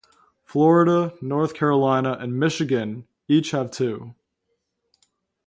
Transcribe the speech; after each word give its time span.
Florida, 0.43 1.13
North 1.21 1.53
Carolina, 1.53 2.17
and 2.19 2.39
Michigan 2.39 3.05
each 3.27 3.51
have 3.51 3.69
two. 3.69 4.15